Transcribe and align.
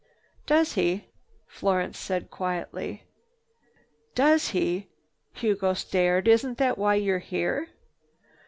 "Does 0.47 0.73
he?" 0.73 1.05
Florence 1.47 1.99
said 1.99 2.31
quietly. 2.31 3.03
"Does 4.15 4.47
he?" 4.47 4.89
Hugo 5.33 5.75
stared. 5.75 6.27
"Isn't 6.27 6.57
that 6.57 6.79
why 6.79 6.95
you're 6.95 7.19
here?" 7.19 7.67